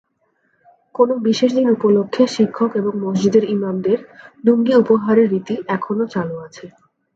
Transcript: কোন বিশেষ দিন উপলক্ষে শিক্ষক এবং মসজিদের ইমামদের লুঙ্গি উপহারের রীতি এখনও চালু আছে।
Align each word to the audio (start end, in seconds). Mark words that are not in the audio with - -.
কোন 0.95 1.09
বিশেষ 1.23 1.49
দিন 1.53 1.67
উপলক্ষে 1.71 2.23
শিক্ষক 2.35 2.71
এবং 2.75 2.93
মসজিদের 3.05 3.43
ইমামদের 3.49 3.99
লুঙ্গি 4.43 4.73
উপহারের 4.81 5.27
রীতি 5.29 5.55
এখনও 5.75 6.05
চালু 6.13 6.35
আছে। 6.47 6.65